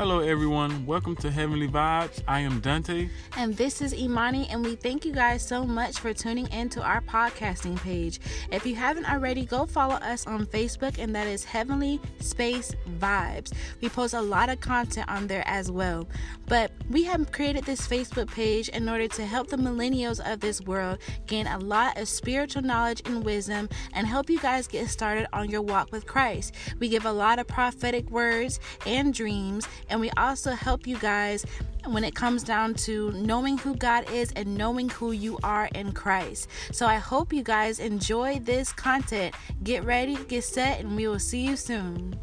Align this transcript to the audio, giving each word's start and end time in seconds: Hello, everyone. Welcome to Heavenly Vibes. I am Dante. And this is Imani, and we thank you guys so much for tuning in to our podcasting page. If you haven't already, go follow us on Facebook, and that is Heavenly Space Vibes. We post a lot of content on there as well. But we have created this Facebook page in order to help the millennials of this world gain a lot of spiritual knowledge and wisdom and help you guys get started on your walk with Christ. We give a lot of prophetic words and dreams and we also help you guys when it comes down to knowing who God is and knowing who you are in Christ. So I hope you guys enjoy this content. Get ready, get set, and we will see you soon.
Hello, 0.00 0.20
everyone. 0.20 0.86
Welcome 0.86 1.14
to 1.16 1.30
Heavenly 1.30 1.68
Vibes. 1.68 2.22
I 2.26 2.40
am 2.40 2.60
Dante. 2.60 3.10
And 3.36 3.54
this 3.54 3.82
is 3.82 3.92
Imani, 3.92 4.48
and 4.48 4.64
we 4.64 4.74
thank 4.74 5.04
you 5.04 5.12
guys 5.12 5.46
so 5.46 5.62
much 5.66 5.98
for 5.98 6.14
tuning 6.14 6.46
in 6.46 6.70
to 6.70 6.82
our 6.82 7.02
podcasting 7.02 7.78
page. 7.78 8.18
If 8.50 8.64
you 8.64 8.74
haven't 8.74 9.12
already, 9.12 9.44
go 9.44 9.66
follow 9.66 9.96
us 9.96 10.26
on 10.26 10.46
Facebook, 10.46 10.98
and 10.98 11.14
that 11.14 11.26
is 11.26 11.44
Heavenly 11.44 12.00
Space 12.20 12.74
Vibes. 12.98 13.52
We 13.82 13.90
post 13.90 14.14
a 14.14 14.22
lot 14.22 14.48
of 14.48 14.60
content 14.60 15.06
on 15.10 15.26
there 15.26 15.46
as 15.46 15.70
well. 15.70 16.08
But 16.46 16.72
we 16.88 17.04
have 17.04 17.30
created 17.30 17.64
this 17.64 17.86
Facebook 17.86 18.32
page 18.32 18.70
in 18.70 18.88
order 18.88 19.06
to 19.06 19.26
help 19.26 19.48
the 19.48 19.58
millennials 19.58 20.18
of 20.20 20.40
this 20.40 20.62
world 20.62 20.98
gain 21.26 21.46
a 21.46 21.58
lot 21.58 21.98
of 21.98 22.08
spiritual 22.08 22.62
knowledge 22.62 23.02
and 23.04 23.22
wisdom 23.22 23.68
and 23.92 24.06
help 24.06 24.30
you 24.30 24.40
guys 24.40 24.66
get 24.66 24.88
started 24.88 25.28
on 25.34 25.50
your 25.50 25.62
walk 25.62 25.92
with 25.92 26.06
Christ. 26.06 26.54
We 26.78 26.88
give 26.88 27.04
a 27.04 27.12
lot 27.12 27.38
of 27.38 27.46
prophetic 27.46 28.10
words 28.10 28.58
and 28.86 29.12
dreams 29.12 29.68
and 29.90 30.00
we 30.00 30.10
also 30.16 30.52
help 30.52 30.86
you 30.86 30.96
guys 30.98 31.44
when 31.86 32.04
it 32.04 32.14
comes 32.14 32.42
down 32.42 32.74
to 32.74 33.10
knowing 33.12 33.58
who 33.58 33.74
God 33.74 34.10
is 34.10 34.32
and 34.36 34.56
knowing 34.56 34.88
who 34.88 35.12
you 35.12 35.38
are 35.42 35.68
in 35.74 35.92
Christ. 35.92 36.48
So 36.72 36.86
I 36.86 36.96
hope 36.96 37.32
you 37.32 37.42
guys 37.42 37.78
enjoy 37.78 38.38
this 38.40 38.72
content. 38.72 39.34
Get 39.62 39.84
ready, 39.84 40.16
get 40.16 40.44
set, 40.44 40.80
and 40.80 40.96
we 40.96 41.08
will 41.08 41.18
see 41.18 41.40
you 41.40 41.56
soon. 41.56 42.18